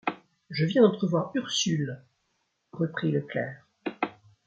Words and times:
Je 0.49 0.65
viens 0.65 0.81
d’entrevoir 0.81 1.29
Ursule... 1.35 2.01
reprit 2.71 3.11
le 3.11 3.21
clerc. 3.21 3.63